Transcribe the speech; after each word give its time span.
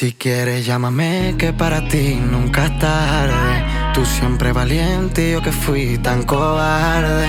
Si 0.00 0.14
quieres 0.14 0.64
llámame 0.64 1.34
que 1.36 1.52
para 1.52 1.86
ti 1.86 2.14
nunca 2.14 2.64
es 2.64 2.78
tarde. 2.78 3.92
Tú 3.92 4.06
siempre 4.06 4.50
valiente 4.50 5.28
y 5.28 5.32
yo 5.32 5.42
que 5.42 5.52
fui 5.52 5.98
tan 5.98 6.22
cobarde. 6.22 7.28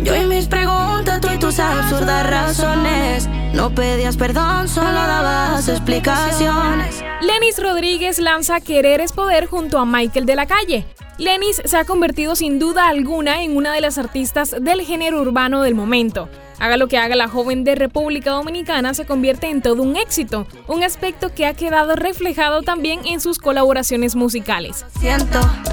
Yo 0.00 0.14
y 0.14 0.24
mis 0.26 0.46
preguntas, 0.46 1.20
tú 1.20 1.26
y 1.34 1.38
tus 1.38 1.58
absurdas 1.58 2.30
razones. 2.30 3.28
No 3.52 3.74
pedías 3.74 4.16
perdón, 4.16 4.68
solo 4.68 4.92
dabas 4.92 5.68
explicaciones. 5.68 7.02
Lenis 7.20 7.60
Rodríguez 7.60 8.20
lanza 8.20 8.60
Querer 8.60 9.00
es 9.00 9.10
Poder 9.10 9.46
junto 9.46 9.80
a 9.80 9.84
Michael 9.84 10.24
de 10.24 10.36
la 10.36 10.46
Calle. 10.46 10.86
Lenis 11.18 11.62
se 11.64 11.76
ha 11.76 11.84
convertido 11.84 12.36
sin 12.36 12.60
duda 12.60 12.86
alguna 12.86 13.42
en 13.42 13.56
una 13.56 13.72
de 13.72 13.80
las 13.80 13.98
artistas 13.98 14.54
del 14.60 14.82
género 14.82 15.20
urbano 15.20 15.62
del 15.62 15.74
momento. 15.74 16.28
Haga 16.58 16.76
lo 16.76 16.88
que 16.88 16.98
haga 16.98 17.16
la 17.16 17.28
joven 17.28 17.64
de 17.64 17.74
República 17.74 18.30
Dominicana 18.30 18.94
se 18.94 19.06
convierte 19.06 19.48
en 19.48 19.62
todo 19.62 19.82
un 19.82 19.96
éxito, 19.96 20.46
un 20.66 20.82
aspecto 20.82 21.34
que 21.34 21.46
ha 21.46 21.54
quedado 21.54 21.96
reflejado 21.96 22.62
también 22.62 23.00
en 23.04 23.20
sus 23.20 23.38
colaboraciones 23.38 24.16
musicales. 24.16 24.84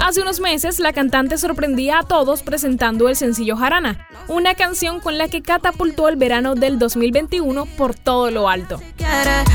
Hace 0.00 0.20
unos 0.20 0.40
meses 0.40 0.80
la 0.80 0.92
cantante 0.92 1.38
sorprendía 1.38 2.00
a 2.00 2.02
todos 2.02 2.42
presentando 2.42 3.08
el 3.08 3.16
sencillo 3.16 3.56
Jarana, 3.56 4.06
una 4.28 4.54
canción 4.54 5.00
con 5.00 5.18
la 5.18 5.28
que 5.28 5.42
catapultó 5.42 6.08
el 6.08 6.16
verano 6.16 6.54
del 6.54 6.78
2021 6.78 7.66
por 7.76 7.94
todo 7.94 8.30
lo 8.30 8.48
alto. 8.48 8.80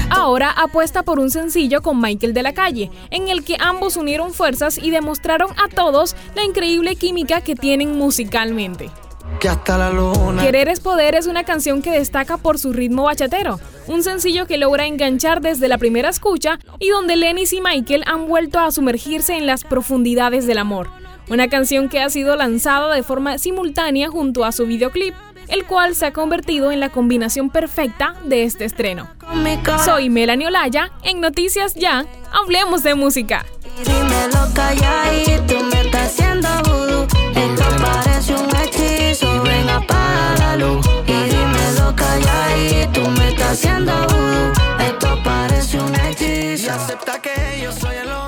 Ahora 0.09 0.51
apuesta 0.51 1.03
por 1.03 1.19
un 1.19 1.29
sencillo 1.29 1.81
con 1.81 2.01
Michael 2.01 2.33
de 2.33 2.43
la 2.43 2.53
Calle, 2.53 2.89
en 3.11 3.27
el 3.27 3.43
que 3.43 3.57
ambos 3.59 3.97
unieron 3.97 4.33
fuerzas 4.33 4.77
y 4.77 4.91
demostraron 4.91 5.51
a 5.57 5.67
todos 5.67 6.15
la 6.35 6.43
increíble 6.43 6.95
química 6.95 7.41
que 7.41 7.55
tienen 7.55 7.97
musicalmente 7.97 8.89
que 9.39 9.49
hasta 9.49 9.77
la 9.77 9.91
luna. 9.91 10.41
Querer 10.41 10.69
es 10.69 10.79
poder 10.79 11.15
es 11.15 11.27
una 11.27 11.43
canción 11.43 11.81
que 11.81 11.91
destaca 11.91 12.37
por 12.37 12.59
su 12.59 12.73
ritmo 12.73 13.03
bachatero, 13.03 13.59
un 13.87 14.03
sencillo 14.03 14.47
que 14.47 14.57
logra 14.57 14.85
enganchar 14.85 15.41
desde 15.41 15.67
la 15.67 15.77
primera 15.77 16.09
escucha 16.09 16.59
y 16.79 16.89
donde 16.89 17.15
Lennis 17.15 17.53
y 17.53 17.61
Michael 17.61 18.03
han 18.05 18.27
vuelto 18.27 18.59
a 18.59 18.71
sumergirse 18.71 19.35
en 19.35 19.45
las 19.45 19.63
profundidades 19.63 20.47
del 20.47 20.57
amor. 20.57 20.89
Una 21.29 21.49
canción 21.49 21.89
que 21.89 21.99
ha 21.99 22.09
sido 22.09 22.35
lanzada 22.35 22.93
de 22.93 23.03
forma 23.03 23.37
simultánea 23.37 24.09
junto 24.09 24.45
a 24.45 24.51
su 24.51 24.65
videoclip, 24.65 25.13
el 25.49 25.65
cual 25.65 25.95
se 25.95 26.05
ha 26.05 26.13
convertido 26.13 26.71
en 26.71 26.79
la 26.79 26.89
combinación 26.89 27.49
perfecta 27.49 28.15
de 28.23 28.43
este 28.43 28.65
estreno. 28.65 29.09
Soy 29.83 30.09
Melanie 30.09 30.47
Olaya, 30.47 30.91
en 31.03 31.21
Noticias 31.21 31.73
Ya, 31.75 32.05
hablemos 32.31 32.83
de 32.83 32.95
música. 32.95 33.45
acepta 46.97 47.21
que 47.21 47.61
yo 47.61 47.71
soy 47.71 47.95
el 47.95 48.11
hombre 48.11 48.26